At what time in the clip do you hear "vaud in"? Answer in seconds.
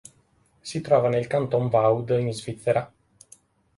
1.69-2.33